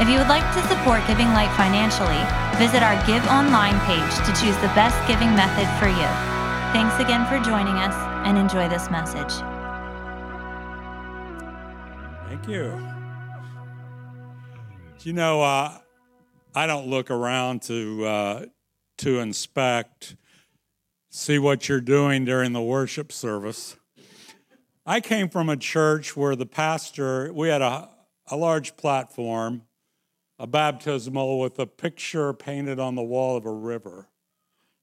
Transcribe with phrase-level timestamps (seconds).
[0.00, 2.22] If you would like to support Giving Light financially,
[2.58, 6.08] visit our Give Online page to choose the best giving method for you.
[6.72, 7.94] Thanks again for joining us
[8.26, 9.32] and enjoy this message.
[12.28, 12.80] Thank you.
[15.02, 15.78] You know, uh,
[16.54, 18.46] I don't look around to uh,
[18.98, 20.16] to inspect,
[21.10, 23.76] see what you're doing during the worship service.
[24.86, 27.88] I came from a church where the pastor, we had a,
[28.30, 29.62] a large platform,
[30.42, 34.08] a baptismal with a picture painted on the wall of a river.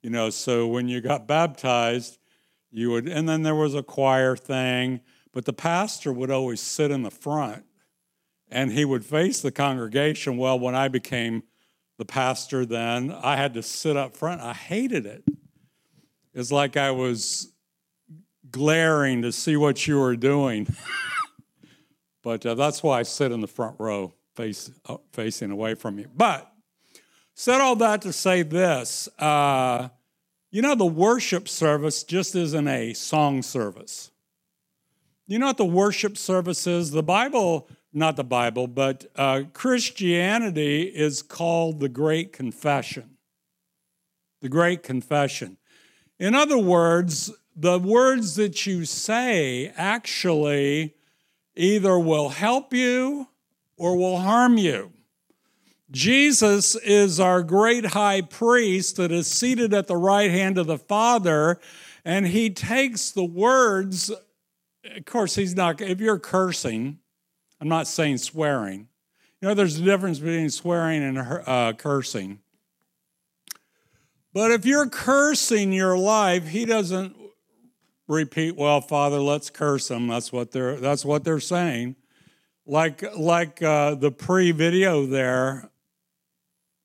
[0.02, 2.18] You know, so when you got baptized,
[2.72, 5.02] you would, and then there was a choir thing,
[5.34, 7.66] but the pastor would always sit in the front
[8.50, 10.38] and he would face the congregation.
[10.38, 11.44] Well, when I became
[11.98, 14.40] the pastor then, I had to sit up front.
[14.40, 15.26] I hated it.
[16.34, 17.52] It's like I was
[18.50, 20.74] glaring to see what you were doing.
[22.24, 26.00] but uh, that's why I sit in the front row, face, uh, facing away from
[26.00, 26.08] you.
[26.16, 26.50] But
[27.34, 29.90] said all that to say this uh,
[30.52, 34.12] you know, the worship service just isn't a song service.
[35.28, 36.90] You know what the worship service is?
[36.90, 43.18] The Bible, not the Bible, but uh, Christianity is called the Great Confession.
[44.42, 45.58] The Great Confession.
[46.18, 50.96] In other words, the words that you say actually
[51.56, 53.28] either will help you
[53.80, 54.92] or will harm you.
[55.90, 60.78] Jesus is our great high priest that is seated at the right hand of the
[60.78, 61.60] Father,
[62.06, 64.12] and he takes the words.
[64.86, 67.00] Of course, he's not, if you're cursing,
[67.60, 68.88] I'm not saying swearing.
[69.42, 72.40] You know, there's a difference between swearing and uh, cursing.
[74.34, 77.16] But if you're cursing your life, he doesn't
[78.08, 80.08] repeat, well, Father, let's curse them.
[80.08, 81.96] That's what they're, that's what they're saying.
[82.70, 85.72] Like, like uh, the pre video there,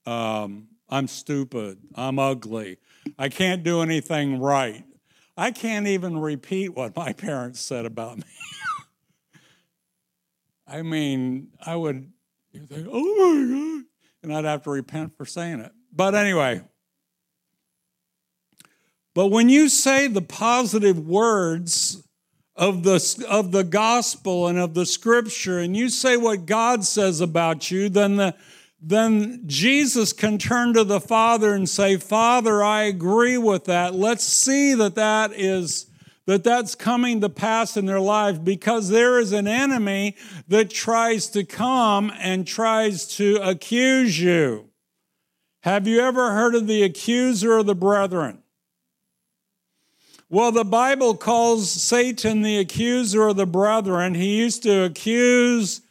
[0.07, 1.77] um, I'm stupid.
[1.93, 2.79] I'm ugly.
[3.19, 4.83] I can't do anything right.
[5.37, 8.23] I can't even repeat what my parents said about me.
[10.67, 12.11] I mean, I would
[12.51, 13.83] think, oh my God,
[14.23, 15.71] and I'd have to repent for saying it.
[15.93, 16.63] But anyway,
[19.13, 22.04] but when you say the positive words
[22.55, 27.21] of the, of the gospel and of the scripture, and you say what God says
[27.21, 28.35] about you, then, the,
[28.81, 33.93] then Jesus can turn to the Father and say, Father, I agree with that.
[33.93, 35.87] Let's see that that is
[36.25, 40.15] that that's coming to pass in their life because there is an enemy
[40.47, 44.69] that tries to come and tries to accuse you.
[45.61, 48.41] Have you ever heard of the accuser of the brethren?
[50.29, 54.15] Well, the Bible calls Satan the accuser of the brethren.
[54.15, 55.81] He used to accuse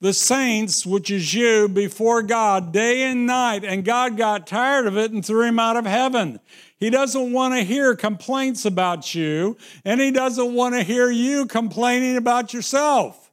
[0.00, 4.96] the saints, which is you, before God day and night, and God got tired of
[4.96, 6.38] it and threw him out of heaven.
[6.76, 11.46] He doesn't want to hear complaints about you, and he doesn't want to hear you
[11.46, 13.30] complaining about yourself.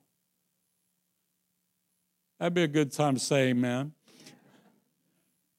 [2.40, 3.94] That'd be a good time to say amen.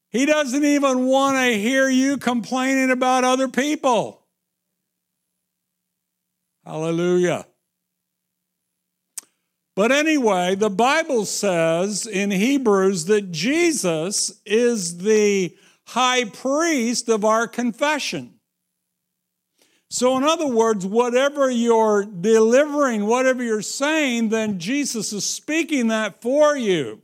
[0.09, 4.20] He doesn't even want to hear you complaining about other people.
[6.65, 7.45] Hallelujah.
[9.75, 15.55] But anyway, the Bible says in Hebrews that Jesus is the
[15.87, 18.35] high priest of our confession.
[19.89, 26.21] So, in other words, whatever you're delivering, whatever you're saying, then Jesus is speaking that
[26.21, 27.01] for you.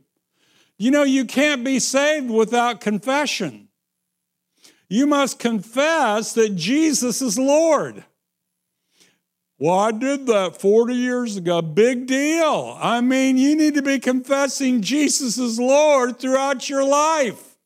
[0.78, 3.68] You know, you can't be saved without confession.
[4.88, 8.04] You must confess that Jesus is Lord.
[9.60, 11.60] Well, I did that 40 years ago.
[11.60, 12.76] Big deal.
[12.80, 17.56] I mean, you need to be confessing Jesus is Lord throughout your life.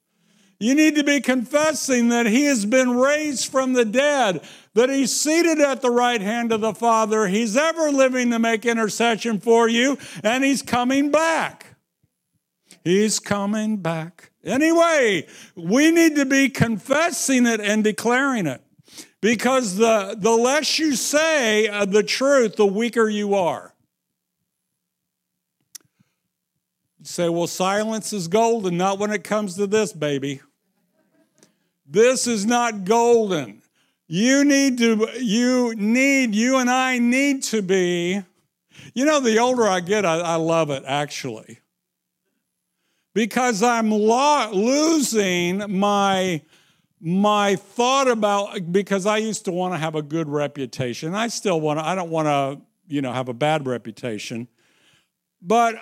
[0.59, 4.43] You need to be confessing that He has been raised from the dead,
[4.73, 8.65] that He's seated at the right hand of the Father, He's ever living to make
[8.65, 11.77] intercession for you, and He's coming back.
[12.85, 14.31] He's coming back.
[14.45, 18.63] Anyway, we need to be confessing it and declaring it.
[19.23, 23.73] Because the, the less you say uh, the truth, the weaker you are.
[26.99, 28.77] You say, well, silence is golden.
[28.77, 30.41] Not when it comes to this, baby.
[31.87, 33.63] This is not golden.
[34.09, 38.23] You need to, you need, you and I need to be.
[38.93, 41.61] You know, the older I get, I, I love it actually.
[43.15, 46.43] Because I'm lo- losing my
[47.05, 51.17] my thought about because I used to want to have a good reputation.
[51.17, 54.47] I still want to, I don't want to, you know, have a bad reputation.
[55.43, 55.75] But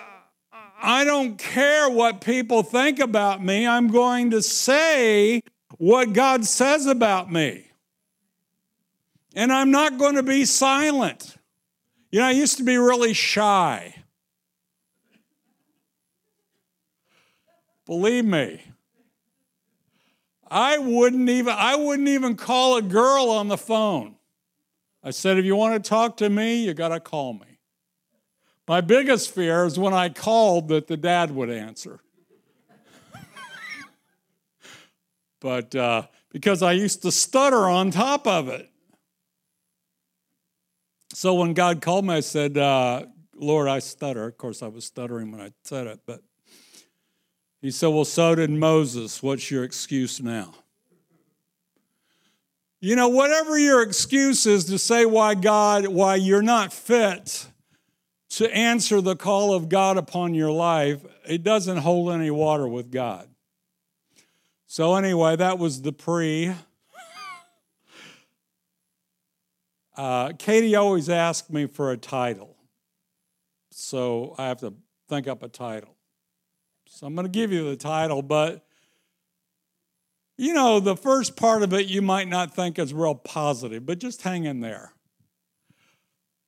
[0.81, 3.67] I don't care what people think about me.
[3.67, 5.43] I'm going to say
[5.77, 7.67] what God says about me.
[9.35, 11.37] And I'm not going to be silent.
[12.09, 13.95] You know, I used to be really shy.
[17.85, 18.70] Believe me.
[20.51, 24.15] I wouldn't even I wouldn't even call a girl on the phone.
[25.01, 27.57] I said if you want to talk to me, you got to call me.
[28.67, 32.01] My biggest fear is when I called that the dad would answer.
[35.39, 38.69] but uh, because I used to stutter on top of it.
[41.13, 43.05] So when God called me, I said, uh,
[43.35, 44.27] Lord, I stutter.
[44.27, 46.21] Of course, I was stuttering when I said it, but
[47.61, 49.21] he said, Well, so did Moses.
[49.21, 50.53] What's your excuse now?
[52.79, 57.45] You know, whatever your excuse is to say why God, why you're not fit
[58.31, 62.89] to answer the call of God upon your life, it doesn't hold any water with
[62.89, 63.27] God.
[64.65, 66.53] So, anyway, that was the pre.
[69.95, 72.55] Uh, Katie always asked me for a title.
[73.69, 74.73] So, I have to
[75.09, 75.95] think up a title.
[77.01, 78.63] So, I'm going to give you the title, but
[80.37, 83.97] you know, the first part of it you might not think is real positive, but
[83.97, 84.93] just hang in there.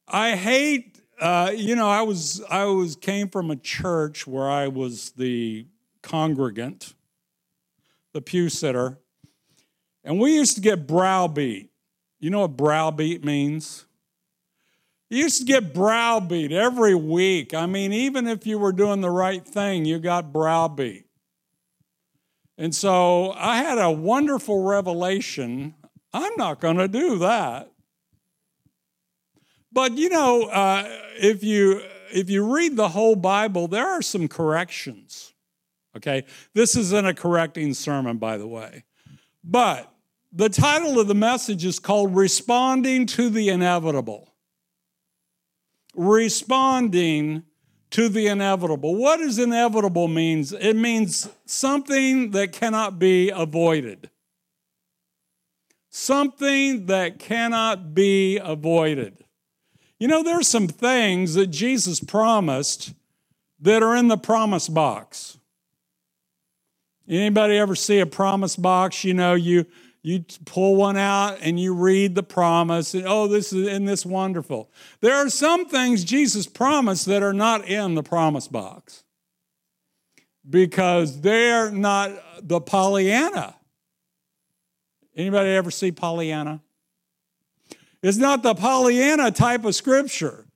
[0.08, 4.68] I hate uh, you know, I was I was came from a church where I
[4.68, 5.66] was the
[6.04, 6.94] congregant,
[8.14, 9.00] the pew sitter,
[10.04, 11.72] and we used to get browbeat.
[12.20, 13.86] You know what browbeat means?
[15.10, 17.54] You used to get browbeat every week.
[17.54, 21.06] I mean, even if you were doing the right thing, you got browbeat.
[22.58, 25.76] And so I had a wonderful revelation.
[26.14, 27.72] I'm not going to do that.
[29.72, 30.84] But you know, uh,
[31.16, 35.34] if you if you read the whole Bible, there are some corrections.
[35.98, 38.84] Okay, this isn't a correcting sermon, by the way,
[39.44, 39.92] but
[40.32, 44.33] the title of the message is called "Responding to the Inevitable."
[45.94, 47.44] Responding
[47.92, 48.96] to the inevitable.
[48.96, 50.52] What does inevitable means?
[50.52, 54.10] It means something that cannot be avoided.
[55.90, 59.24] Something that cannot be avoided.
[60.00, 62.94] You know, there's some things that Jesus promised
[63.60, 65.38] that are in the promise box.
[67.08, 69.04] Anybody ever see a promise box?
[69.04, 69.66] You know, you
[70.04, 74.06] you pull one out and you read the promise, and oh, this is in this
[74.06, 74.70] wonderful.
[75.00, 79.06] There are some things Jesus promised that are not in the promise box
[80.48, 82.12] because they're not
[82.42, 83.56] the Pollyanna.
[85.16, 86.62] Anybody ever see Pollyanna?
[88.02, 90.48] It's not the Pollyanna type of scripture.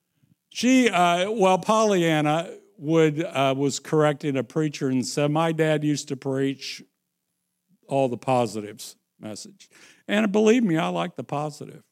[0.50, 6.10] She, uh, well, Pollyanna would uh, was correcting a preacher and said, "My dad used
[6.10, 6.84] to preach
[7.88, 9.70] all the positives message,
[10.08, 11.84] and believe me, I like the positive."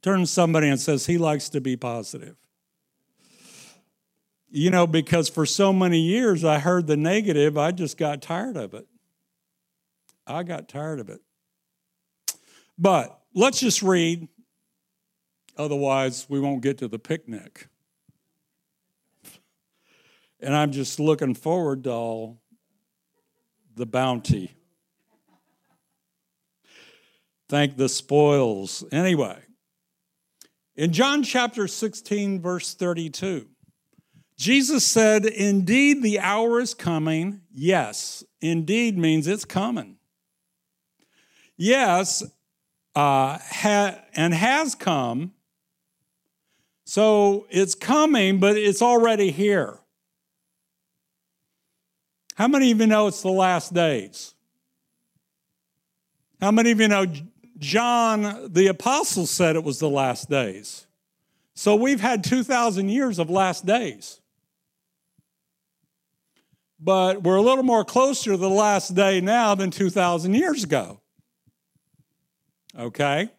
[0.00, 2.36] Turn somebody and says he likes to be positive.
[4.50, 8.56] You know, because for so many years I heard the negative, I just got tired
[8.56, 8.86] of it.
[10.26, 11.20] I got tired of it.
[12.78, 14.28] But let's just read,
[15.56, 17.68] otherwise, we won't get to the picnic.
[20.40, 22.40] And I'm just looking forward to all
[23.74, 24.54] the bounty.
[27.48, 28.84] Thank the spoils.
[28.92, 29.38] Anyway,
[30.76, 33.46] in John chapter 16, verse 32,
[34.36, 37.40] Jesus said, Indeed, the hour is coming.
[37.52, 39.96] Yes, indeed means it's coming.
[41.56, 42.22] Yes,
[42.94, 45.32] uh, ha- and has come.
[46.84, 49.78] So it's coming, but it's already here.
[52.36, 54.34] How many of you know it's the last days?
[56.40, 57.04] How many of you know
[57.58, 60.86] John the Apostle said it was the last days?
[61.54, 64.20] So we've had 2,000 years of last days.
[66.78, 71.00] But we're a little more closer to the last day now than 2,000 years ago.
[72.78, 73.30] Okay?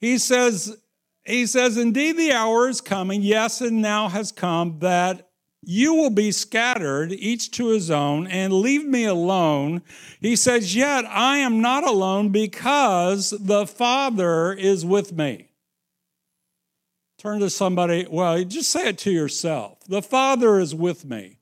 [0.00, 0.76] He says,
[1.24, 5.28] he says, Indeed, the hour is coming, yes, and now has come, that
[5.64, 9.82] you will be scattered, each to his own, and leave me alone.
[10.20, 15.50] He says, Yet I am not alone because the Father is with me.
[17.16, 19.78] Turn to somebody, well, just say it to yourself.
[19.86, 21.38] The Father is with me.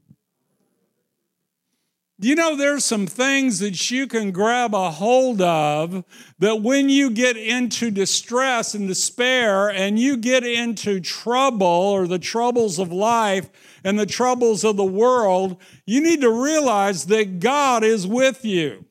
[2.23, 6.05] You know, there's some things that you can grab a hold of
[6.39, 12.19] that when you get into distress and despair and you get into trouble or the
[12.19, 13.49] troubles of life
[13.85, 18.85] and the troubles of the world, you need to realize that God is with you.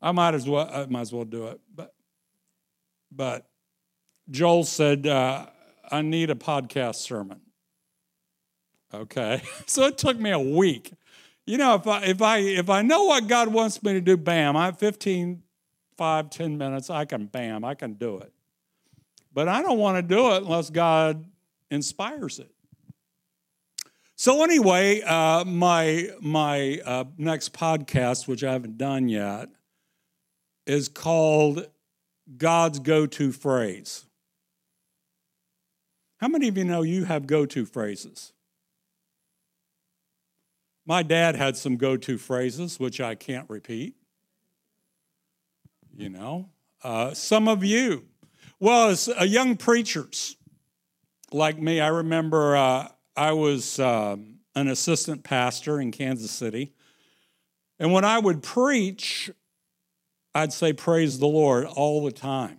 [0.00, 1.94] I might as well, I might as well do it, but,
[3.10, 3.46] but
[4.30, 5.46] Joel said, uh,
[5.90, 7.40] I need a podcast sermon.
[8.92, 9.42] Okay.
[9.66, 10.92] So it took me a week.
[11.46, 14.16] You know, if I if I if I know what God wants me to do,
[14.16, 15.42] bam, I have 15,
[15.96, 18.32] 5, 10 minutes, I can bam, I can do it.
[19.32, 21.24] But I don't want to do it unless God
[21.74, 22.50] inspires it.
[24.16, 29.48] So anyway, uh, my my uh, next podcast, which I haven't done yet,
[30.66, 31.66] is called
[32.36, 34.06] God's go-to phrase.
[36.18, 38.32] How many of you know you have go-to phrases?
[40.86, 43.96] My dad had some go to phrases, which I can't repeat.
[45.96, 46.50] You know,
[46.82, 48.04] uh, some of you,
[48.60, 50.36] well, as a young preachers
[51.34, 56.72] like me, I remember uh, I was um, an assistant pastor in Kansas City.
[57.78, 59.30] And when I would preach,
[60.34, 62.58] I'd say, Praise the Lord all the time.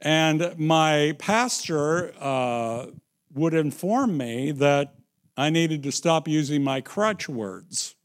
[0.00, 2.86] And my pastor uh,
[3.34, 4.94] would inform me that
[5.36, 7.96] I needed to stop using my crutch words.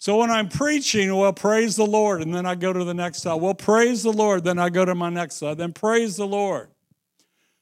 [0.00, 3.22] So when I'm preaching, well, praise the Lord, and then I go to the next
[3.22, 3.40] side.
[3.40, 5.58] Well, praise the Lord, then I go to my next side.
[5.58, 6.70] Then praise the Lord.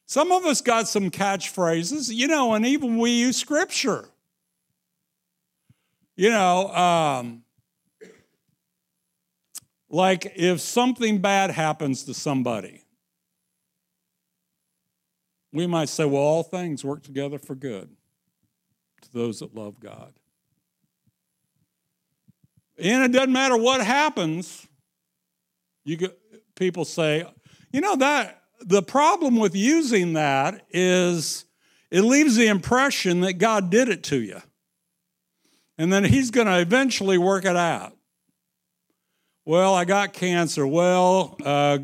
[0.07, 4.07] Some of us got some catchphrases, you know, and even we use scripture.
[6.15, 7.43] You know, um,
[9.89, 12.83] like if something bad happens to somebody,
[15.51, 17.89] we might say, well, all things work together for good
[19.01, 20.13] to those that love God.
[22.79, 24.65] And it doesn't matter what happens.
[25.83, 26.17] You get,
[26.55, 27.25] people say,
[27.73, 31.45] you know that the problem with using that is
[31.91, 34.41] it leaves the impression that God did it to you.
[35.77, 37.95] And then he's going to eventually work it out.
[39.45, 40.67] Well, I got cancer.
[40.67, 41.79] Well, uh,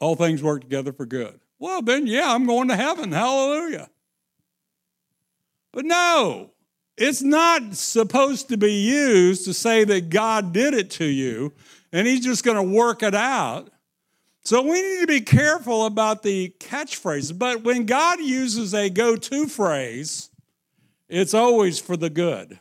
[0.00, 1.40] all things work together for good.
[1.58, 3.12] Well, then, yeah, I'm going to heaven.
[3.12, 3.88] Hallelujah.
[5.72, 6.52] But no,
[6.96, 11.52] it's not supposed to be used to say that God did it to you
[11.92, 13.70] and He's just going to work it out.
[14.46, 17.36] So we need to be careful about the catchphrases.
[17.36, 20.30] But when God uses a go to phrase,
[21.08, 22.60] it's always for the good.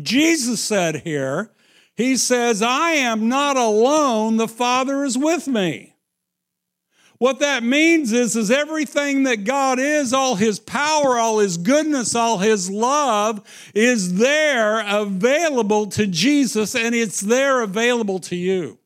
[0.00, 1.50] Jesus said here,
[1.96, 5.96] He says, I am not alone, the Father is with me.
[7.18, 12.14] What that means is, is everything that God is, all his power, all his goodness,
[12.14, 18.78] all his love is there available to Jesus and it's there available to you.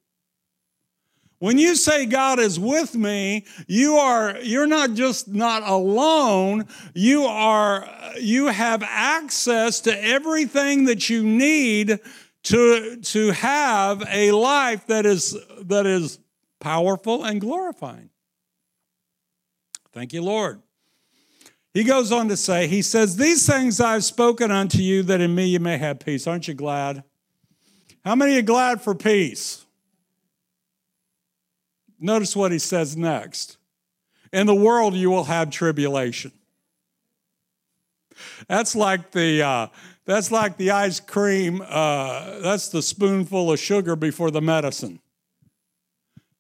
[1.39, 7.25] When you say God is with me, you are you're not just not alone, you
[7.25, 7.89] are
[8.19, 12.01] you have access to everything that you need
[12.45, 16.19] to to have a life that is that is
[16.59, 18.09] powerful and glorifying.
[19.93, 20.63] Thank you, Lord.
[21.75, 25.35] He goes on to say, He says, These things I've spoken unto you that in
[25.35, 26.27] me you may have peace.
[26.27, 27.05] Aren't you glad?
[28.03, 29.66] How many are glad for peace?
[31.99, 33.57] Notice what he says next.
[34.33, 36.33] In the world you will have tribulation.
[38.49, 39.67] That's like the uh,
[40.05, 41.63] that's like the ice cream.
[41.67, 45.01] Uh, that's the spoonful of sugar before the medicine.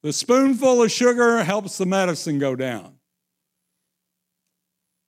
[0.03, 2.95] The spoonful of sugar helps the medicine go down.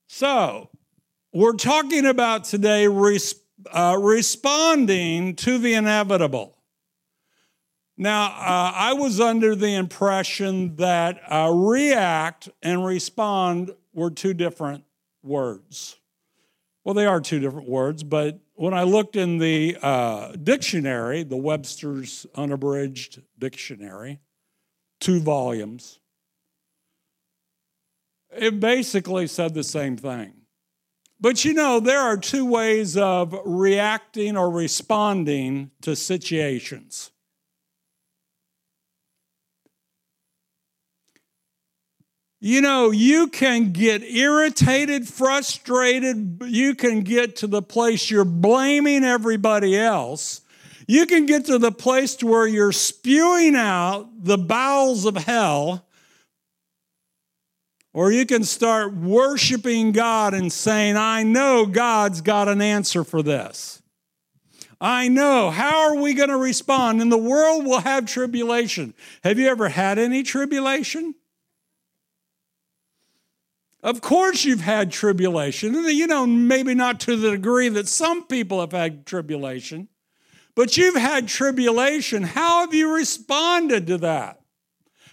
[0.08, 0.70] So,
[1.32, 3.34] we're talking about today res-
[3.70, 6.57] uh, responding to the inevitable.
[8.00, 14.84] Now, uh, I was under the impression that uh, react and respond were two different
[15.24, 15.96] words.
[16.84, 21.36] Well, they are two different words, but when I looked in the uh, dictionary, the
[21.36, 24.20] Webster's Unabridged Dictionary,
[25.00, 25.98] two volumes,
[28.30, 30.34] it basically said the same thing.
[31.20, 37.10] But you know, there are two ways of reacting or responding to situations.
[42.40, 46.42] You know, you can get irritated, frustrated.
[46.46, 50.42] You can get to the place you're blaming everybody else.
[50.86, 55.84] You can get to the place to where you're spewing out the bowels of hell.
[57.92, 63.22] Or you can start worshiping God and saying, I know God's got an answer for
[63.22, 63.82] this.
[64.80, 65.50] I know.
[65.50, 67.02] How are we going to respond?
[67.02, 68.94] And the world will have tribulation.
[69.24, 71.16] Have you ever had any tribulation?
[73.88, 75.72] Of course, you've had tribulation.
[75.72, 79.88] You know, maybe not to the degree that some people have had tribulation,
[80.54, 82.22] but you've had tribulation.
[82.22, 84.42] How have you responded to that?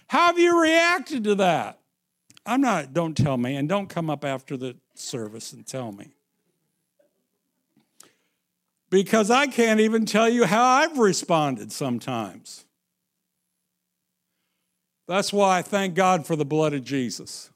[0.08, 1.80] How have you reacted to that?
[2.44, 6.12] I'm not, don't tell me, and don't come up after the service and tell me.
[8.90, 12.66] Because I can't even tell you how I've responded sometimes.
[15.08, 17.48] That's why I thank God for the blood of Jesus.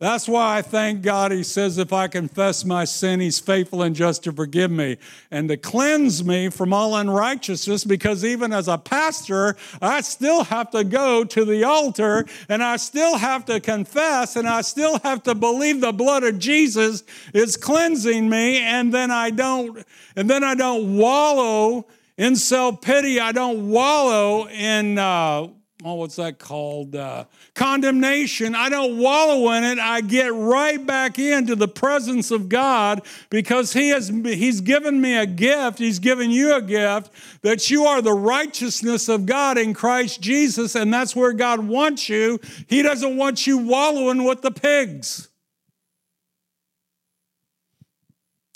[0.00, 1.32] That's why I thank God.
[1.32, 4.96] He says, if I confess my sin, He's faithful and just to forgive me
[5.28, 7.84] and to cleanse me from all unrighteousness.
[7.84, 12.76] Because even as a pastor, I still have to go to the altar and I
[12.76, 17.02] still have to confess and I still have to believe the blood of Jesus
[17.34, 18.58] is cleansing me.
[18.58, 21.86] And then I don't, and then I don't wallow
[22.16, 23.18] in self pity.
[23.18, 25.48] I don't wallow in, uh,
[25.84, 26.96] oh, what's that called?
[26.96, 28.54] Uh, condemnation.
[28.54, 29.78] I don't wallow in it.
[29.78, 35.16] I get right back into the presence of God because He has He's given me
[35.16, 35.78] a gift.
[35.78, 37.10] He's given you a gift
[37.42, 42.08] that you are the righteousness of God in Christ Jesus, and that's where God wants
[42.08, 42.40] you.
[42.66, 45.28] He doesn't want you wallowing with the pigs.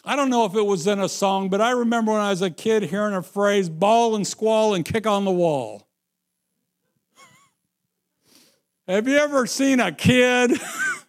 [0.04, 2.42] I don't know if it was in a song, but I remember when I was
[2.42, 5.86] a kid hearing a phrase, bawl and squall and kick on the wall.
[8.88, 10.52] Have you ever seen a kid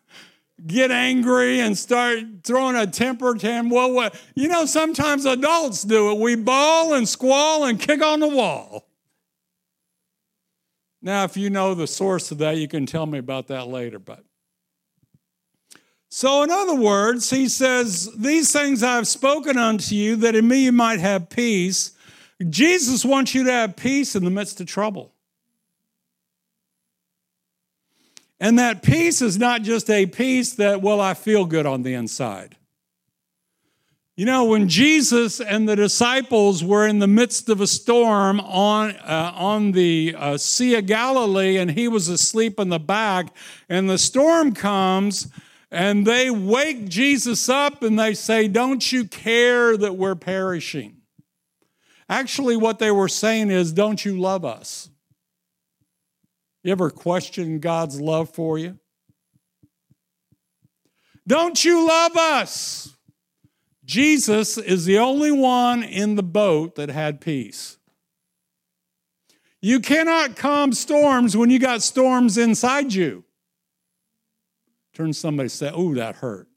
[0.68, 3.72] get angry and start throwing a temper tantrum?
[3.72, 6.20] Well, what, you know, sometimes adults do it.
[6.20, 8.88] We bawl and squall and kick on the wall.
[11.02, 14.00] Now, if you know the source of that, you can tell me about that later.
[14.00, 14.24] But
[16.10, 20.48] so, in other words, he says, These things I have spoken unto you, that in
[20.48, 21.92] me you might have peace.
[22.50, 25.14] Jesus wants you to have peace in the midst of trouble.
[28.44, 31.94] And that peace is not just a peace that, well, I feel good on the
[31.94, 32.58] inside.
[34.18, 38.98] You know, when Jesus and the disciples were in the midst of a storm on,
[38.98, 43.34] uh, on the uh, Sea of Galilee and he was asleep in the back,
[43.70, 45.30] and the storm comes
[45.72, 50.98] and they wake Jesus up and they say, Don't you care that we're perishing?
[52.10, 54.90] Actually, what they were saying is, Don't you love us?
[56.64, 58.80] You ever question God's love for you?
[61.28, 62.96] Don't you love us?
[63.86, 67.78] Jesus is the only one in the boat that had peace.
[69.62, 73.24] You cannot calm storms when you got storms inside you.
[74.94, 76.48] Turn somebody say, Oh, that hurt.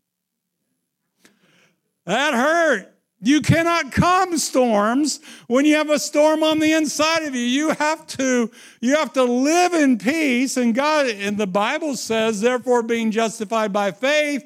[2.05, 2.96] That hurt.
[3.21, 7.41] You cannot calm storms when you have a storm on the inside of you.
[7.41, 8.51] You have to,
[8.81, 10.57] you have to live in peace.
[10.59, 14.45] And God, and the Bible says, therefore, being justified by faith,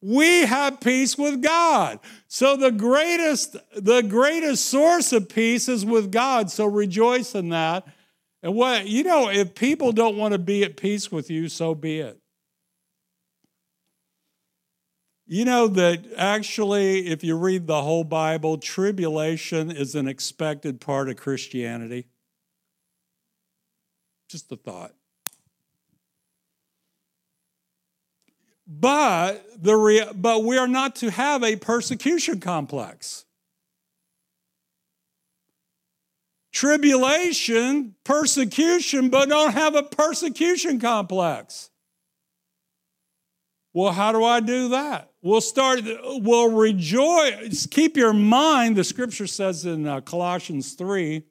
[0.00, 1.98] we have peace with God.
[2.28, 6.50] So the greatest, the greatest source of peace is with God.
[6.50, 7.86] So rejoice in that.
[8.42, 11.74] And what, you know, if people don't want to be at peace with you, so
[11.74, 12.21] be it.
[15.32, 21.08] You know that actually, if you read the whole Bible, tribulation is an expected part
[21.08, 22.04] of Christianity.
[24.28, 24.92] Just a thought.
[28.66, 33.24] But, the rea- but we are not to have a persecution complex.
[36.52, 41.70] Tribulation, persecution, but don't have a persecution complex.
[43.72, 45.11] Well, how do I do that?
[45.24, 47.66] We'll start, we'll rejoice.
[47.66, 51.22] Keep your mind, the scripture says in uh, Colossians 3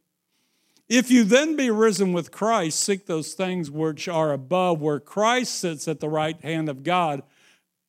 [0.91, 5.55] if you then be risen with Christ, seek those things which are above, where Christ
[5.57, 7.23] sits at the right hand of God.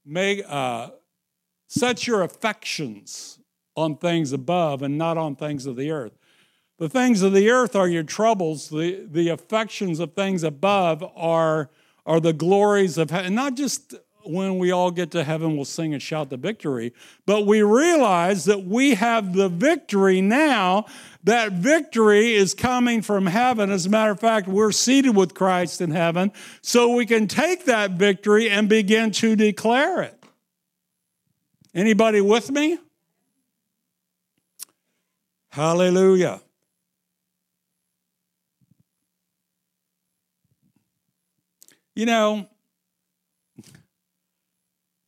[0.05, 0.91] May, uh,
[1.67, 3.41] set your affections
[3.77, 6.17] on things above and not on things of the earth.
[6.79, 11.71] The things of the earth are your troubles, the, the affections of things above are,
[12.07, 13.35] are the glories of heaven.
[13.35, 16.93] Not just when we all get to heaven, we'll sing and shout the victory.
[17.27, 20.87] But we realize that we have the victory now.
[21.25, 23.71] That victory is coming from heaven.
[23.71, 27.67] As a matter of fact, we're seated with Christ in heaven, so we can take
[27.67, 30.19] that victory and begin to declare it.
[31.75, 32.79] Anybody with me?
[35.51, 36.41] Hallelujah.
[41.95, 42.49] You know,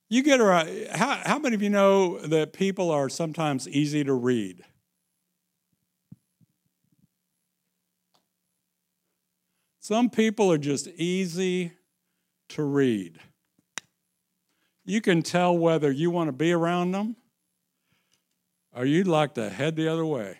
[0.08, 4.12] you get around, how, how many of you know that people are sometimes easy to
[4.12, 4.62] read?
[9.80, 11.72] Some people are just easy
[12.50, 13.18] to read.
[14.86, 17.16] You can tell whether you want to be around them
[18.74, 20.38] or you'd like to head the other way.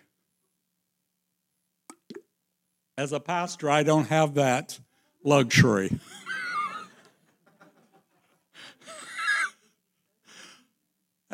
[2.96, 4.78] As a pastor, I don't have that
[5.24, 5.98] luxury.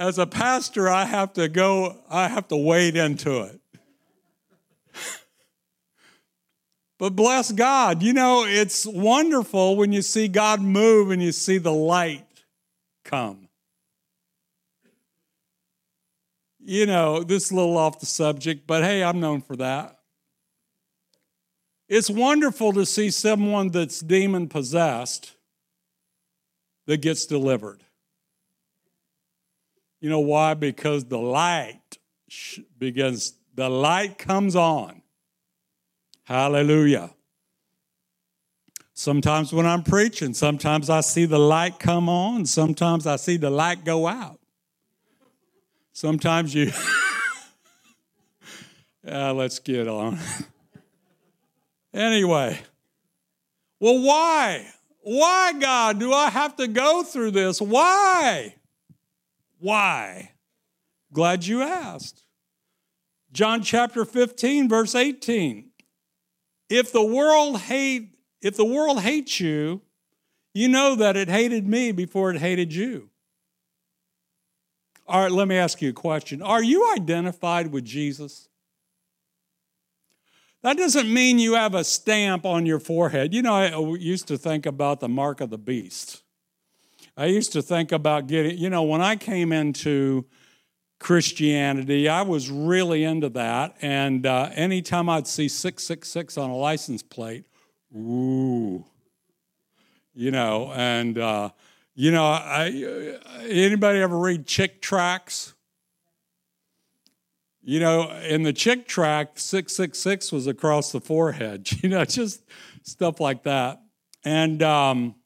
[0.00, 3.60] As a pastor, I have to go, I have to wade into it.
[6.98, 11.58] But bless God, you know, it's wonderful when you see God move and you see
[11.58, 12.24] the light
[13.04, 13.48] come.
[16.58, 19.98] You know, this is a little off the subject, but hey, I'm known for that.
[21.90, 25.34] It's wonderful to see someone that's demon possessed
[26.86, 27.82] that gets delivered.
[30.00, 30.54] You know why?
[30.54, 31.98] Because the light
[32.78, 35.02] begins, the light comes on.
[36.24, 37.10] Hallelujah.
[38.94, 43.50] Sometimes when I'm preaching, sometimes I see the light come on, sometimes I see the
[43.50, 44.38] light go out.
[45.92, 46.70] Sometimes you,
[49.04, 50.18] yeah, let's get on.
[51.94, 52.60] anyway,
[53.80, 54.66] well, why?
[55.02, 57.60] Why, God, do I have to go through this?
[57.60, 58.54] Why?
[59.60, 60.32] Why?
[61.12, 62.24] Glad you asked.
[63.30, 65.70] John chapter 15 verse 18.
[66.68, 69.82] If the world hate if the world hates you,
[70.54, 73.10] you know that it hated me before it hated you.
[75.06, 76.40] All right, let me ask you a question.
[76.40, 78.48] Are you identified with Jesus?
[80.62, 83.34] That doesn't mean you have a stamp on your forehead.
[83.34, 86.22] You know, I uh, used to think about the mark of the beast.
[87.20, 90.24] I used to think about getting, you know, when I came into
[90.98, 93.76] Christianity, I was really into that.
[93.82, 97.44] And uh, anytime I'd see 666 on a license plate,
[97.94, 98.86] ooh,
[100.14, 101.50] you know, and, uh,
[101.94, 105.52] you know, I, anybody ever read Chick tracts?
[107.60, 112.42] You know, in the Chick tract, 666 was across the forehead, you know, just
[112.82, 113.82] stuff like that.
[114.24, 115.16] And, um,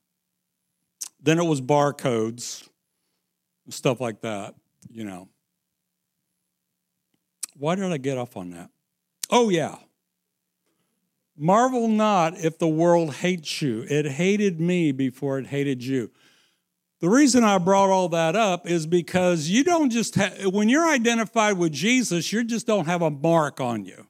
[1.24, 2.68] then it was barcodes,
[3.70, 4.54] stuff like that,
[4.90, 5.28] you know.
[7.56, 8.70] Why did I get off on that?
[9.30, 9.76] Oh, yeah.
[11.36, 13.84] Marvel not if the world hates you.
[13.88, 16.10] It hated me before it hated you.
[17.00, 20.88] The reason I brought all that up is because you don't just have, when you're
[20.88, 24.06] identified with Jesus, you just don't have a mark on you.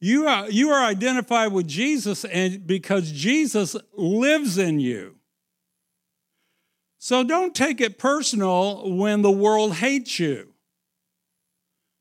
[0.00, 5.16] You are, you are identified with Jesus and because Jesus lives in you.
[6.98, 10.48] So don't take it personal when the world hates you.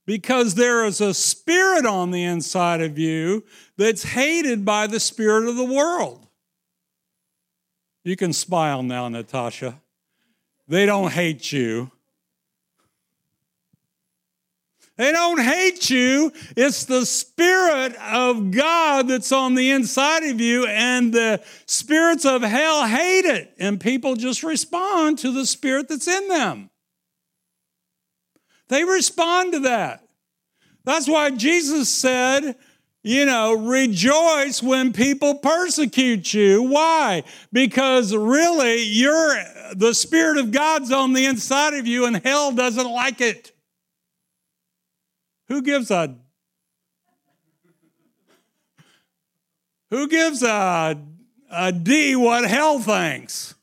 [0.06, 3.44] Because there is a spirit on the inside of you
[3.78, 6.28] that's hated by the spirit of the world.
[8.04, 9.82] You can smile now, Natasha.
[10.68, 11.92] They don't hate you.
[14.98, 16.34] They don't hate you.
[16.56, 22.42] It's the Spirit of God that's on the inside of you, and the spirits of
[22.42, 23.54] hell hate it.
[23.60, 26.72] And people just respond to the Spirit that's in them.
[28.70, 30.04] They respond to that.
[30.84, 32.56] That's why Jesus said,
[33.04, 36.64] you know, rejoice when people persecute you.
[36.64, 37.24] Why?
[37.54, 39.36] Because really, you're
[39.76, 43.52] the Spirit of God's on the inside of you, and hell doesn't like it.
[45.48, 46.16] Who gives a
[49.90, 51.02] Who gives a,
[51.50, 53.56] a D what hell thinks?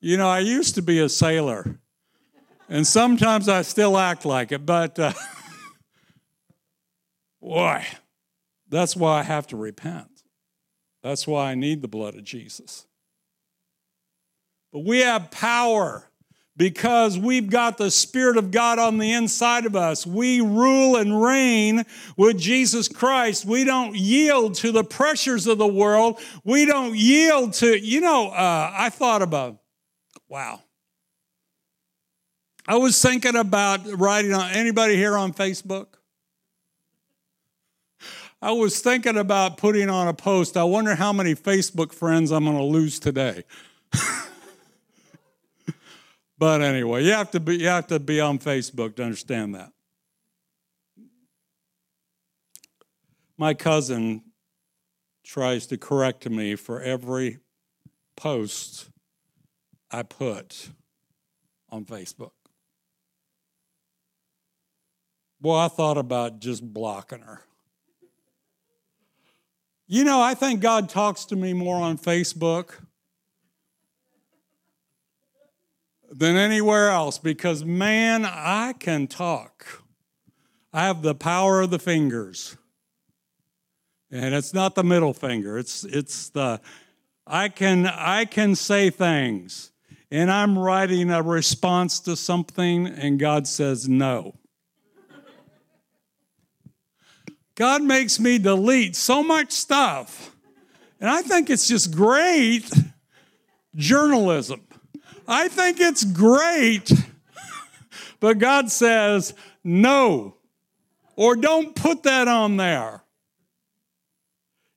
[0.00, 1.80] You know, I used to be a sailor,
[2.68, 5.12] and sometimes I still act like it, but uh,
[7.42, 7.84] boy,
[8.68, 10.22] that's why I have to repent.
[11.02, 12.86] That's why I need the blood of Jesus.
[14.72, 16.07] But we have power
[16.58, 20.04] because we've got the Spirit of God on the inside of us.
[20.04, 21.84] We rule and reign
[22.16, 23.44] with Jesus Christ.
[23.44, 26.20] We don't yield to the pressures of the world.
[26.44, 29.58] We don't yield to, you know, uh, I thought about,
[30.28, 30.60] wow.
[32.66, 35.86] I was thinking about writing on anybody here on Facebook?
[38.42, 40.56] I was thinking about putting on a post.
[40.56, 43.44] I wonder how many Facebook friends I'm going to lose today.
[46.38, 49.72] but anyway, you have to be you have to be on Facebook to understand that.
[53.36, 54.22] My cousin
[55.24, 57.38] tries to correct me for every
[58.16, 58.90] post
[59.90, 60.70] I put
[61.70, 62.30] on Facebook.
[65.40, 67.42] Well, I thought about just blocking her.
[69.86, 72.74] You know, I think God talks to me more on Facebook
[76.10, 79.82] than anywhere else because, man, I can talk.
[80.72, 82.56] I have the power of the fingers.
[84.10, 85.58] And it's not the middle finger.
[85.58, 86.60] It's it's the
[87.26, 89.70] I can I can say things
[90.10, 94.34] and I'm writing a response to something and God says no.
[97.54, 100.34] God makes me delete so much stuff.
[101.00, 102.70] And I think it's just great
[103.74, 104.67] journalism.
[105.28, 106.90] I think it's great.
[108.18, 110.34] But God says, no,
[111.14, 113.02] or don't put that on there.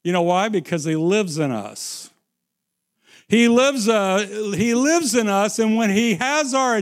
[0.03, 0.49] You know why?
[0.49, 2.11] Because He lives in us.
[3.27, 6.81] He lives, uh, he lives in us, and when He has our,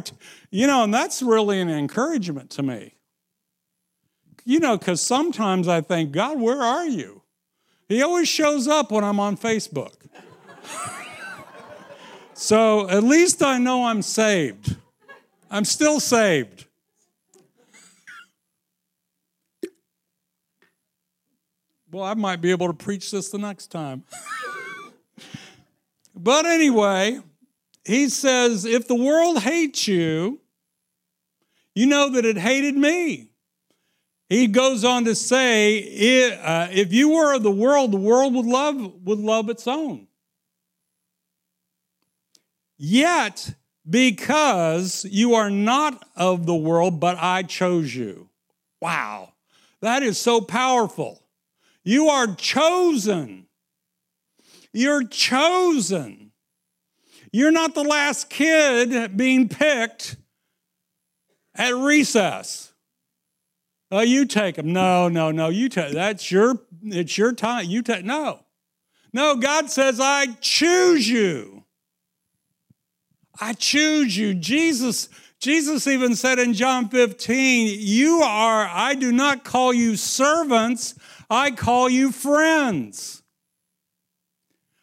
[0.49, 2.95] you know, and that's really an encouragement to me.
[4.45, 7.21] You know, because sometimes I think, God, where are you?
[7.87, 9.93] He always shows up when I'm on Facebook.
[12.39, 14.77] so at least I know I'm saved.
[15.51, 16.67] I'm still saved.
[21.91, 24.05] Well, I might be able to preach this the next time.
[26.15, 27.19] but anyway,
[27.83, 30.39] he says, if the world hates you,
[31.75, 33.31] you know that it hated me.
[34.29, 38.45] He goes on to say, uh, if you were of the world, the world would
[38.45, 40.08] love, would love its own.
[42.81, 43.55] Yet,
[43.87, 48.29] because you are not of the world, but I chose you.
[48.81, 49.33] Wow,
[49.81, 51.21] that is so powerful.
[51.83, 53.47] You are chosen.
[54.71, 56.31] You're chosen.
[57.33, 60.15] You're not the last kid being picked
[61.55, 62.71] at recess.
[63.91, 64.71] Oh, you take them.
[64.71, 65.49] No, no, no.
[65.49, 65.93] You take.
[65.93, 66.61] That's your.
[66.83, 67.65] It's your time.
[67.65, 68.05] You take.
[68.05, 68.45] No,
[69.11, 69.35] no.
[69.35, 71.65] God says, "I choose you.
[73.39, 75.09] I choose you." Jesus.
[75.39, 78.67] Jesus even said in John 15, "You are.
[78.67, 80.95] I do not call you servants.
[81.29, 83.19] I call you friends."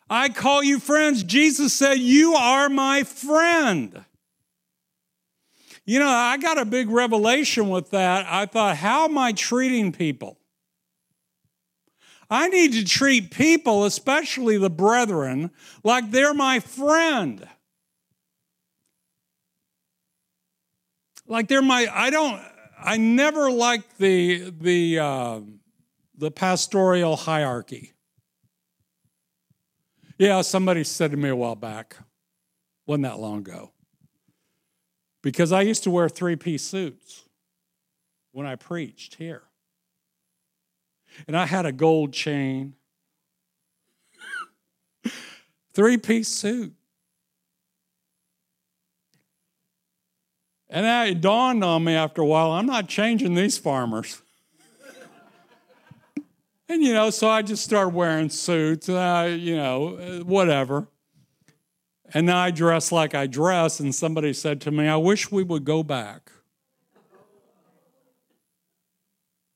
[0.08, 1.22] I call you friends.
[1.24, 4.04] Jesus said, You are my friend.
[5.84, 8.26] You know, I got a big revelation with that.
[8.28, 10.38] I thought, how am I treating people?
[12.28, 15.52] I need to treat people, especially the brethren,
[15.84, 17.48] like they're my friend.
[21.26, 22.40] Like they're my, I don't,
[22.78, 25.40] I never liked the, the, uh,
[26.16, 27.92] the pastoral hierarchy.
[30.18, 31.96] Yeah, somebody said to me a while back,
[32.86, 33.72] wasn't that long ago
[35.26, 37.24] because I used to wear three piece suits
[38.30, 39.42] when I preached here.
[41.26, 42.74] And I had a gold chain,
[45.74, 46.74] three piece suit.
[50.68, 54.20] And it dawned on me after a while I'm not changing these farmers.
[56.68, 60.88] and, you know, so I just started wearing suits, uh, you know, whatever.
[62.14, 65.42] And now I dress like I dress, and somebody said to me, I wish we
[65.42, 66.30] would go back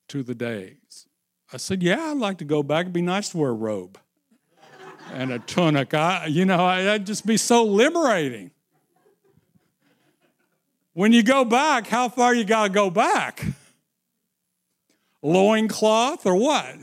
[0.08, 1.06] to the days.
[1.52, 2.82] I said, Yeah, I'd like to go back.
[2.82, 3.98] It'd be nice to wear a robe
[5.12, 5.94] and a tunic.
[5.94, 8.50] I, you know, that'd just be so liberating.
[11.00, 13.42] When you go back, how far you got to go back?
[15.22, 16.76] Loincloth or what?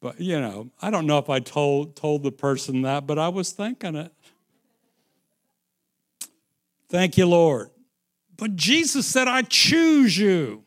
[0.00, 3.28] But you know, I don't know if I told told the person that, but I
[3.28, 4.12] was thinking it.
[6.88, 7.68] Thank you, Lord.
[8.38, 10.64] But Jesus said, I choose you.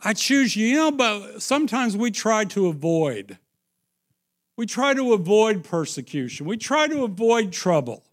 [0.00, 0.66] I choose you.
[0.66, 3.38] You know, but sometimes we try to avoid
[4.56, 6.46] We try to avoid persecution.
[6.46, 8.04] We try to avoid trouble.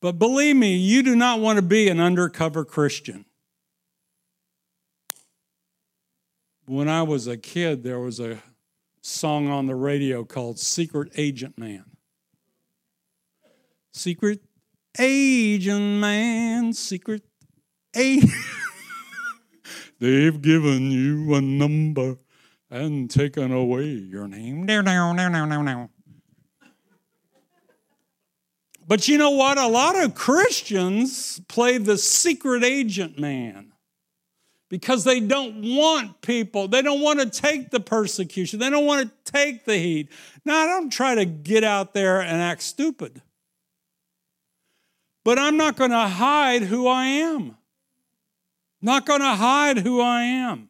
[0.00, 3.24] But believe me, you do not want to be an undercover Christian.
[6.66, 8.38] When I was a kid, there was a
[9.00, 11.84] song on the radio called Secret Agent Man.
[13.92, 14.40] Secret
[14.98, 17.22] Agent Man, Secret
[17.96, 18.30] Agent.
[19.98, 22.18] They've given you a number
[22.70, 24.66] and taken away your name.
[28.86, 29.58] But you know what?
[29.58, 33.72] A lot of Christians play the secret agent man
[34.70, 39.08] because they don't want people, they don't want to take the persecution, they don't want
[39.08, 40.10] to take the heat.
[40.44, 43.22] Now, I don't try to get out there and act stupid,
[45.24, 47.56] but I'm not going to hide who I am.
[48.80, 50.68] Not going to hide who I am.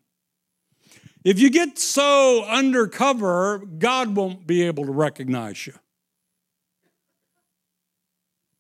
[1.25, 5.75] If you get so undercover, God won't be able to recognize you.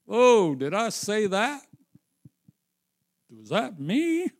[0.09, 1.62] Oh, did I say that?
[3.31, 4.31] Was that me?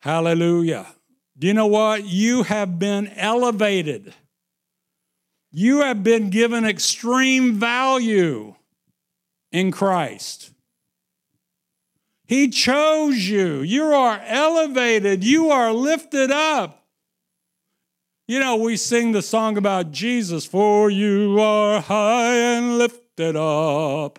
[0.00, 0.86] Hallelujah.
[1.36, 2.04] Do you know what?
[2.04, 4.14] You have been elevated.
[5.50, 8.54] You have been given extreme value
[9.50, 10.53] in Christ.
[12.26, 13.60] He chose you.
[13.60, 15.24] You are elevated.
[15.24, 16.84] You are lifted up.
[18.26, 24.18] You know, we sing the song about Jesus, for you are high and lifted up.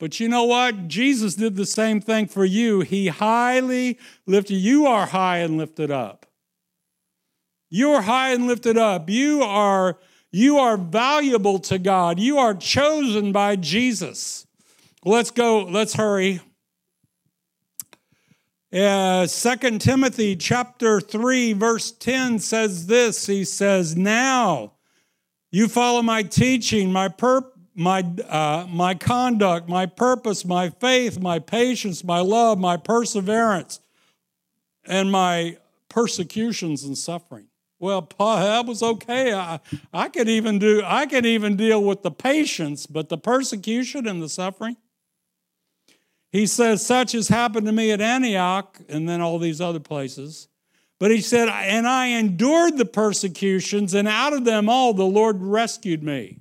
[0.00, 0.88] But you know what?
[0.88, 2.80] Jesus did the same thing for you.
[2.80, 4.56] He highly lifted.
[4.56, 6.26] You are high and lifted up.
[7.70, 9.08] You are high and lifted up.
[9.08, 9.98] You are,
[10.32, 12.18] you are valuable to God.
[12.18, 14.46] You are chosen by Jesus.
[15.04, 16.40] Let's go, let's hurry.
[18.74, 23.24] Uh, 2 Timothy chapter 3 verse 10 says this.
[23.26, 24.72] He says, "Now
[25.52, 31.38] you follow my teaching, my pur- my uh, my conduct, my purpose, my faith, my
[31.38, 33.78] patience, my love, my perseverance,
[34.84, 35.56] and my
[35.88, 37.46] persecutions and suffering."
[37.78, 39.34] Well, Paul, that was okay.
[39.34, 39.60] I,
[39.92, 44.20] I could even do I could even deal with the patience, but the persecution and
[44.20, 44.76] the suffering,
[46.34, 50.48] he says, Such has happened to me at Antioch and then all these other places.
[50.98, 55.40] But he said, And I endured the persecutions, and out of them all the Lord
[55.40, 56.40] rescued me.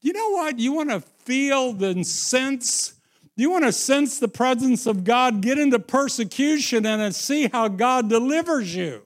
[0.00, 0.58] You know what?
[0.58, 2.94] You want to feel and sense,
[3.36, 8.08] you want to sense the presence of God, get into persecution and see how God
[8.08, 9.02] delivers you.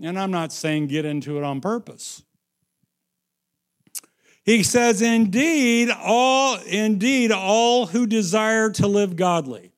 [0.00, 2.22] And I'm not saying get into it on purpose.
[4.44, 9.72] He says, indeed, all indeed all who desire to live godly.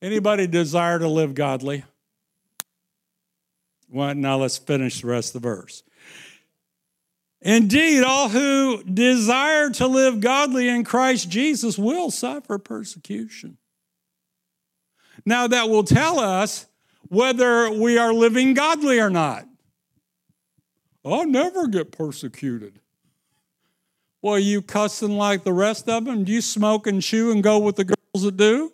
[0.00, 1.84] Anybody desire to live godly?
[3.88, 5.82] Well, now let's finish the rest of the verse.
[7.40, 13.58] Indeed, all who desire to live godly in Christ Jesus will suffer persecution.
[15.26, 16.66] Now, that will tell us
[17.08, 19.46] whether we are living godly or not.
[21.04, 22.80] I'll never get persecuted.
[24.24, 26.24] Well, you cussing like the rest of them?
[26.24, 28.72] Do you smoke and chew and go with the girls that do?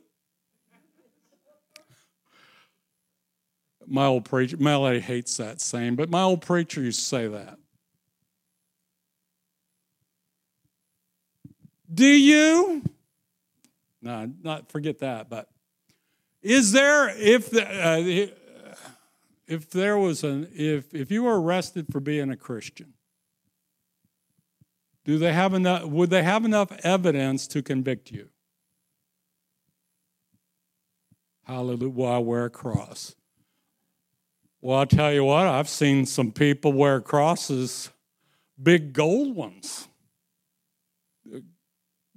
[3.84, 7.58] My old preacher, Melody hates that saying, but my old preacher used to say that.
[11.92, 12.84] Do you?
[14.00, 15.48] No, not forget that, but
[16.42, 18.76] is there, if, the, uh,
[19.48, 22.94] if there was an, if, if you were arrested for being a Christian,
[25.10, 28.28] do they have enough, would they have enough evidence to convict you?
[31.42, 31.90] Hallelujah.
[31.90, 33.16] Well, I wear a cross.
[34.60, 37.90] Well, I'll tell you what, I've seen some people wear crosses,
[38.62, 39.88] big gold ones,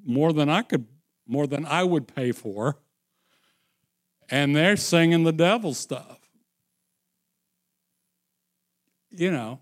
[0.05, 0.85] more than I could,
[1.25, 2.77] more than I would pay for.
[4.29, 6.19] And they're singing the devil stuff.
[9.09, 9.61] You know,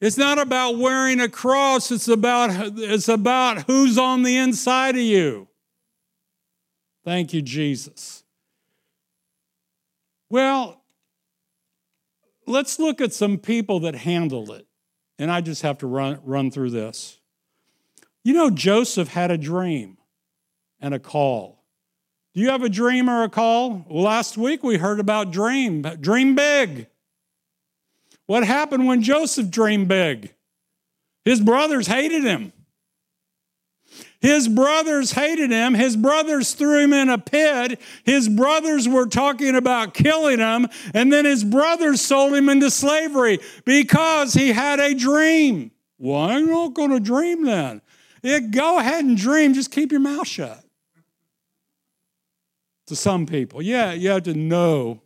[0.00, 5.02] it's not about wearing a cross, it's about, it's about who's on the inside of
[5.02, 5.48] you.
[7.04, 8.24] Thank you, Jesus.
[10.28, 10.82] Well,
[12.46, 14.66] let's look at some people that handled it.
[15.18, 17.18] And I just have to run, run through this.
[18.24, 19.98] You know, Joseph had a dream
[20.80, 21.64] and a call.
[22.34, 23.84] Do you have a dream or a call?
[23.90, 25.82] Last week we heard about dream.
[25.82, 26.86] Dream big.
[28.30, 30.32] What happened when Joseph dreamed big?
[31.24, 32.52] His brothers hated him.
[34.20, 35.74] His brothers hated him.
[35.74, 37.80] His brothers threw him in a pit.
[38.04, 40.68] His brothers were talking about killing him.
[40.94, 45.72] And then his brothers sold him into slavery because he had a dream.
[45.98, 47.82] Well, I'm not going to dream then.
[48.22, 49.54] Yeah, go ahead and dream.
[49.54, 50.62] Just keep your mouth shut.
[52.86, 55.02] To some people, yeah, you have to know.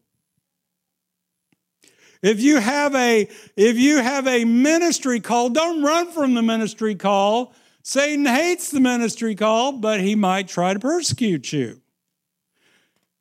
[2.24, 6.94] If you have a if you have a ministry call, don't run from the ministry
[6.94, 7.52] call.
[7.82, 11.82] Satan hates the ministry call, but he might try to persecute you.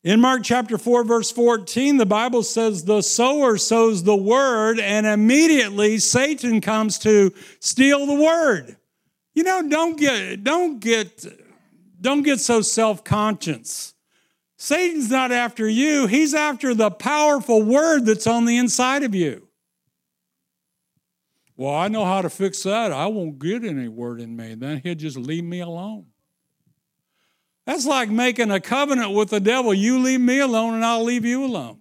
[0.06, 5.06] In Mark chapter 4, verse 14, the Bible says, The sower sows the word, and
[5.06, 8.78] immediately Satan comes to steal the word.
[9.34, 11.26] You know, don't get, don't get,
[12.00, 13.93] don't get so self-conscious.
[14.64, 19.50] Satan's not after you, he's after the powerful word that's on the inside of you.
[21.58, 22.94] Well, I know how to fix that.
[22.94, 24.56] I won't get any word in me.
[24.56, 26.06] Then he'll just leave me alone.
[27.66, 29.74] That's like making a covenant with the devil.
[29.74, 31.80] You leave me alone and I'll leave you alone.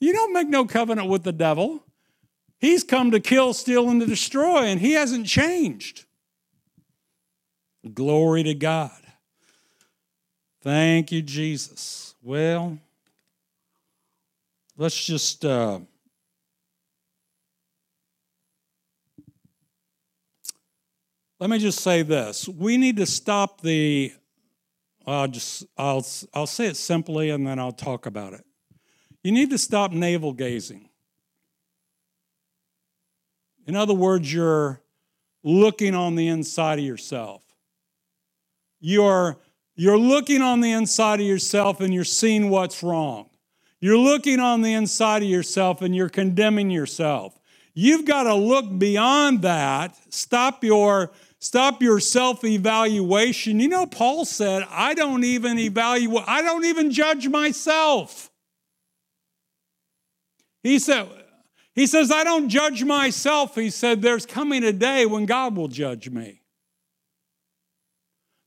[0.00, 1.82] You don't make no covenant with the devil.
[2.58, 6.04] He's come to kill, steal, and to destroy, and he hasn't changed.
[7.94, 9.03] Glory to God.
[10.64, 12.14] Thank you, Jesus.
[12.22, 12.78] Well,
[14.78, 15.44] let's just.
[15.44, 15.80] Uh,
[21.38, 22.48] let me just say this.
[22.48, 24.14] We need to stop the.
[25.06, 28.46] I'll just I'll I'll say it simply and then I'll talk about it.
[29.22, 30.88] You need to stop navel gazing.
[33.66, 34.80] In other words, you're
[35.42, 37.42] looking on the inside of yourself.
[38.80, 39.38] You're,
[39.76, 43.28] you're looking on the inside of yourself and you're seeing what's wrong.
[43.80, 47.38] You're looking on the inside of yourself and you're condemning yourself.
[47.74, 49.96] You've got to look beyond that.
[50.10, 51.10] Stop your
[51.40, 53.60] stop your self-evaluation.
[53.60, 58.30] You know Paul said, I don't even evaluate I don't even judge myself.
[60.62, 61.08] He said
[61.74, 63.56] he says, I don't judge myself.
[63.56, 66.40] He said, There's coming a day when God will judge me.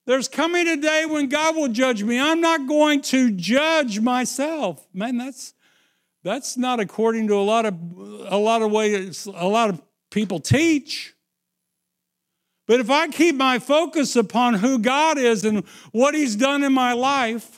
[0.08, 2.18] There's coming a day when God will judge me.
[2.18, 4.88] I'm not going to judge myself.
[4.94, 5.54] Man, that's
[6.24, 7.74] that's not according to a lot of
[8.30, 11.14] a lot of ways a lot of people teach.
[12.68, 16.72] But if I keep my focus upon who God is and what He's done in
[16.72, 17.57] my life,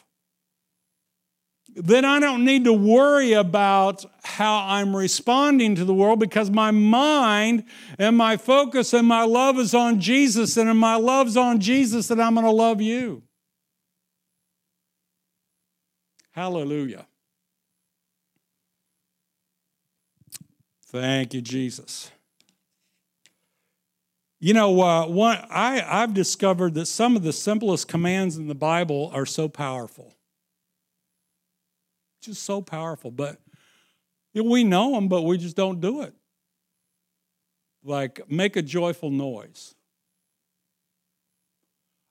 [1.75, 6.71] then I don't need to worry about how I'm responding to the world because my
[6.71, 7.63] mind
[7.97, 10.57] and my focus and my love is on Jesus.
[10.57, 13.23] And if my love's on Jesus, then I'm going to love you.
[16.31, 17.05] Hallelujah.
[20.87, 22.11] Thank you, Jesus.
[24.39, 28.55] You know, uh, one, I, I've discovered that some of the simplest commands in the
[28.55, 30.13] Bible are so powerful
[32.21, 33.11] just so powerful.
[33.11, 33.39] But
[34.33, 36.13] we know them, but we just don't do it.
[37.83, 39.75] Like make a joyful noise.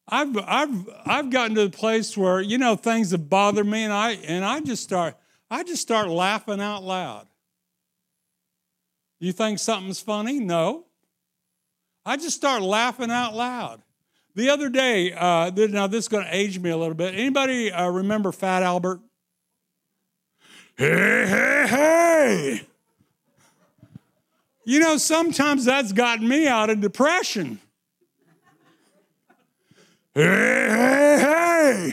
[0.09, 3.93] I've I've I've gotten to the place where you know things that bother me, and
[3.93, 5.17] I and I just start
[5.51, 7.29] I just start laughing out loud.
[9.21, 10.39] You think something's funny?
[10.39, 10.87] No.
[12.07, 13.83] I just start laughing out loud.
[14.35, 17.15] The other day, uh, now this is going to age me a little bit.
[17.15, 19.01] Anybody uh, remember Fat Albert?
[20.79, 22.63] Hey, hey, hey.
[24.65, 27.59] You know, sometimes that's gotten me out of depression.
[30.15, 31.93] Hey, hey, hey.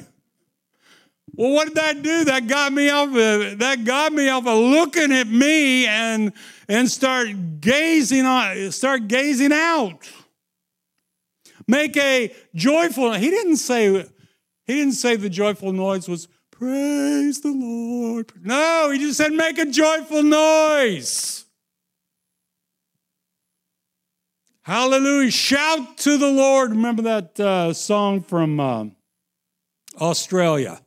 [1.33, 2.25] Well, what did that do?
[2.25, 6.31] That got me off of that got me off of looking at me and
[6.69, 7.29] and start
[7.59, 10.07] gazing on start gazing out.
[11.67, 13.13] Make a joyful.
[13.13, 14.05] He didn't say
[14.65, 16.27] he didn't say the joyful noise was
[16.57, 18.31] Praise the Lord.
[18.41, 21.43] No, he just said, make a joyful noise.
[24.61, 25.31] Hallelujah.
[25.31, 26.71] Shout to the Lord.
[26.71, 28.85] Remember that uh, song from uh,
[29.99, 30.79] Australia?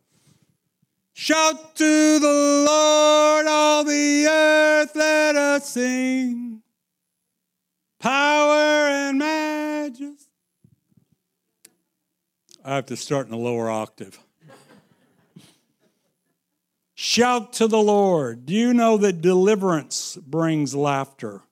[1.13, 6.63] Shout to the Lord, all the earth, let us sing.
[8.01, 10.31] Power and majesty.
[12.65, 14.19] I have to start in a lower octave.
[17.01, 18.45] Shout to the Lord.
[18.45, 21.43] Do you know that deliverance brings laughter?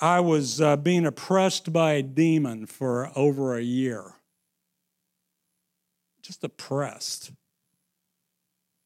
[0.00, 4.14] I was uh, being oppressed by a demon for over a year.
[6.22, 7.32] Just oppressed.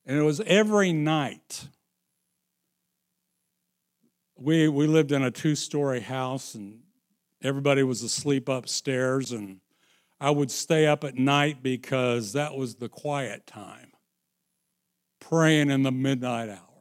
[0.05, 1.69] And it was every night.
[4.37, 6.81] We, we lived in a two story house, and,
[7.45, 9.61] everybody was asleep upstairs, and
[10.21, 13.93] I would stay up at night because that was the quiet time,
[15.21, 16.75] praying in the midnight hour.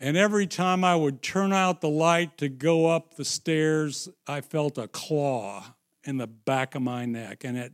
[0.00, 4.40] And every time I would turn out the light to go up the stairs, I
[4.40, 7.42] felt a claw in the back of my neck.
[7.44, 7.72] And, it,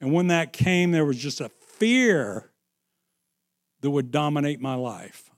[0.00, 2.50] and when that came, there was just a fear
[3.82, 5.29] that would dominate my life.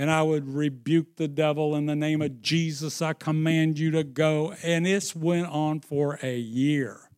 [0.00, 3.02] And I would rebuke the devil in the name of Jesus.
[3.02, 4.54] I command you to go.
[4.62, 7.10] And this went on for a year.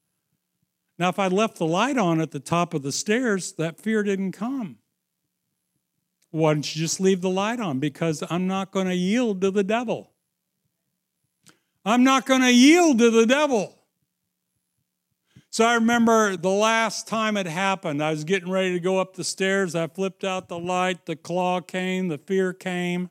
[0.98, 4.02] Now, if I left the light on at the top of the stairs, that fear
[4.02, 4.78] didn't come.
[6.32, 7.78] Why don't you just leave the light on?
[7.78, 10.10] Because I'm not going to yield to the devil.
[11.84, 13.78] I'm not going to yield to the devil.
[15.52, 19.14] So I remember the last time it happened, I was getting ready to go up
[19.14, 19.74] the stairs.
[19.74, 23.10] I flipped out the light, the claw came, the fear came.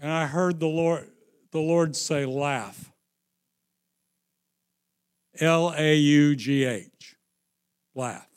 [0.00, 1.10] And I heard the Lord,
[1.50, 2.92] the Lord say, laugh.
[5.40, 7.16] L A U G H.
[7.96, 8.28] Laugh.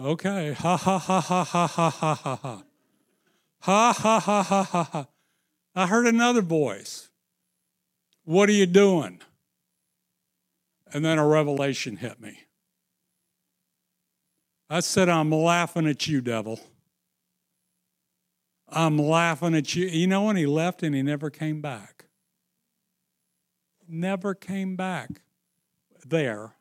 [0.00, 0.52] Okay.
[0.52, 2.62] Ha ha ha ha ha ha ha ha ha.
[3.60, 5.06] Ha ha ha ha ha ha.
[5.76, 7.11] I heard another voice.
[8.24, 9.20] What are you doing?
[10.92, 12.38] And then a revelation hit me.
[14.68, 16.60] I said, I'm laughing at you, devil.
[18.68, 19.86] I'm laughing at you.
[19.86, 22.06] You know, when he left and he never came back.
[23.86, 25.20] Never came back
[26.04, 26.54] there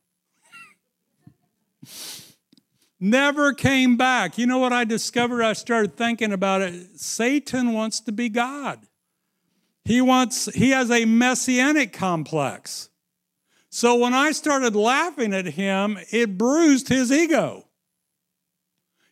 [2.99, 4.38] never came back.
[4.38, 5.41] You know what I discovered?
[5.41, 6.99] I started thinking about it.
[6.99, 8.80] Satan wants to be God.
[9.84, 12.89] He wants he has a messianic complex.
[13.69, 17.67] So when I started laughing at him, it bruised his ego.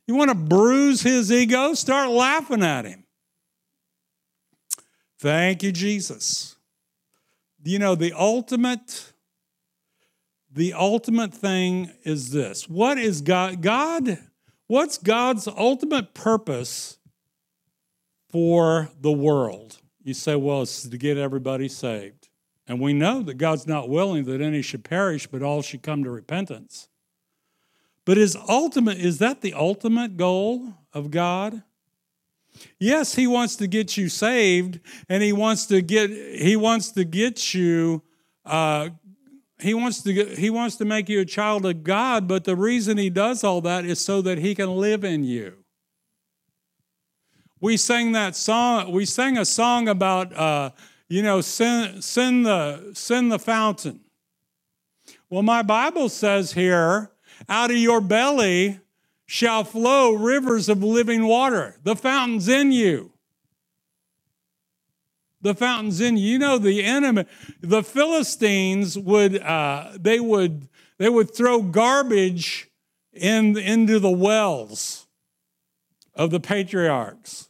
[0.05, 1.73] You want to bruise his ego?
[1.73, 3.05] Start laughing at him.
[5.19, 6.55] Thank you, Jesus.
[7.63, 9.13] You know, the ultimate
[10.51, 13.61] the ultimate thing is this what is God?
[13.61, 14.17] God,
[14.67, 16.97] what's God's ultimate purpose
[18.29, 19.79] for the world?
[20.03, 22.29] You say, well, it's to get everybody saved.
[22.67, 26.03] And we know that God's not willing that any should perish, but all should come
[26.03, 26.87] to repentance.
[28.05, 31.63] But his ultimate, is that the ultimate goal of God?
[32.79, 37.03] Yes, he wants to get you saved, and he wants to get he wants to
[37.03, 38.01] get you
[38.45, 38.89] uh,
[39.59, 42.97] he wants to he wants to make you a child of God, but the reason
[42.97, 45.58] he does all that is so that he can live in you.
[47.61, 48.91] We sang that song.
[48.91, 50.71] We sang a song about uh,
[51.07, 54.01] you know send, send the send the fountain.
[55.29, 57.11] Well, my Bible says here,
[57.47, 58.79] out of your belly
[59.25, 61.77] shall flow rivers of living water.
[61.83, 63.11] The fountain's in you.
[65.41, 66.31] The fountain's in you.
[66.33, 66.39] you.
[66.39, 67.25] know the enemy.
[67.61, 72.69] The Philistines would uh, they would they would throw garbage
[73.13, 75.07] in into the wells
[76.15, 77.48] of the patriarchs,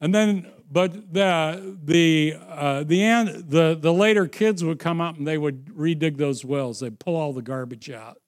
[0.00, 5.26] and then but the the uh, the the the later kids would come up and
[5.26, 6.80] they would redig those wells.
[6.80, 8.20] They'd pull all the garbage out.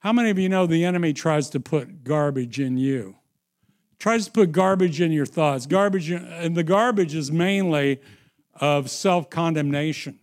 [0.00, 3.16] How many of you know the enemy tries to put garbage in you?
[4.04, 5.64] tries to put garbage in your thoughts.
[5.64, 8.02] Garbage, and the garbage is mainly
[8.54, 10.18] of self condemnation.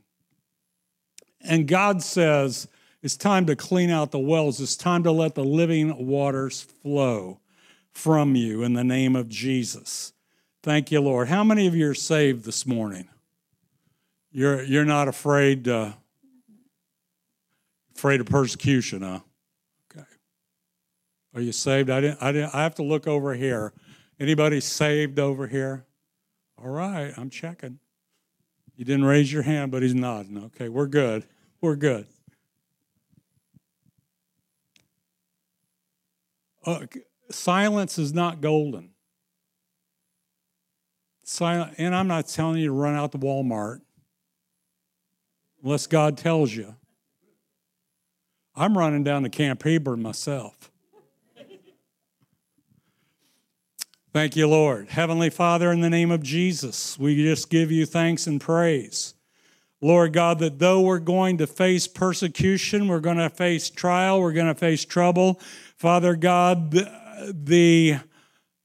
[1.42, 2.68] And God says,
[3.02, 4.62] it's time to clean out the wells.
[4.62, 7.41] It's time to let the living waters flow
[7.94, 10.14] from you in the name of Jesus.
[10.64, 11.28] Thank you, Lord.
[11.28, 13.10] How many of you are saved this morning?
[14.32, 15.94] You're, you're not afraid, uh,
[17.96, 19.20] afraid of persecution, huh?
[19.92, 20.06] Okay.
[21.36, 21.90] Are you saved?
[21.90, 23.74] I didn't, I didn't I have to look over here.
[24.20, 25.86] Anybody saved over here?
[26.58, 27.80] All right, I'm checking.
[28.76, 30.38] You didn't raise your hand, but he's nodding.
[30.46, 31.26] Okay, we're good.
[31.60, 32.08] We're good.
[36.66, 36.86] Uh,
[37.34, 38.90] silence is not golden.
[41.40, 43.82] And I'm not telling you to run out to Walmart
[45.64, 46.76] unless God tells you.
[48.56, 50.72] I'm running down to Camp Hebron myself.
[54.14, 54.90] Thank you, Lord.
[54.90, 59.14] Heavenly Father, in the name of Jesus, we just give you thanks and praise.
[59.80, 64.34] Lord God, that though we're going to face persecution, we're going to face trial, we're
[64.34, 65.40] going to face trouble,
[65.78, 66.76] Father God,
[67.30, 67.98] the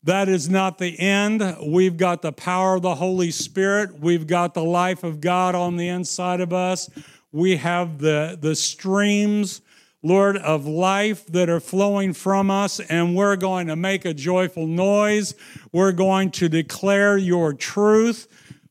[0.03, 1.43] that is not the end.
[1.67, 3.99] We've got the power of the Holy Spirit.
[3.99, 6.89] We've got the life of God on the inside of us.
[7.33, 9.63] We have the, the streams
[10.07, 14.69] Lord, of life that are flowing from us, and we're going to make a joyful
[14.69, 15.35] noise.
[15.73, 18.29] We're going to declare your truth,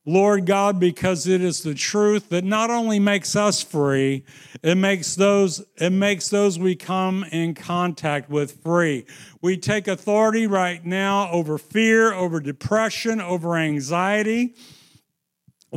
[0.07, 4.23] Lord God, because it is the truth that not only makes us free,
[4.61, 9.05] it makes those, it makes those we come in contact with free.
[9.41, 14.53] We take authority right now over fear, over depression, over anxiety.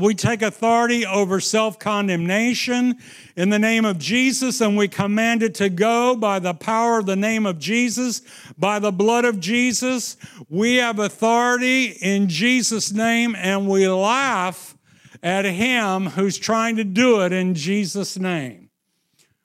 [0.01, 2.96] We take authority over self condemnation
[3.36, 7.07] in the name of Jesus, and we command it to go by the power of
[7.07, 8.22] the name of Jesus,
[8.57, 10.16] by the blood of Jesus.
[10.49, 14.76] We have authority in Jesus' name, and we laugh
[15.22, 18.70] at him who's trying to do it in Jesus' name.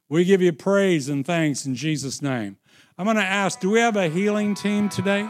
[0.10, 2.58] We give you praise and thanks in Jesus' name.
[2.98, 5.28] I'm going to ask do we have a healing team today?